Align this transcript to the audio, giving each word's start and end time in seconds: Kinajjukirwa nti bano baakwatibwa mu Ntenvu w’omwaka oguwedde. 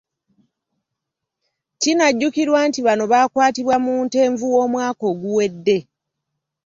Kinajjukirwa 1.81 2.59
nti 2.67 2.79
bano 2.87 3.03
baakwatibwa 3.11 3.75
mu 3.83 3.93
Ntenvu 4.07 4.45
w’omwaka 4.53 5.03
oguwedde. 5.11 5.77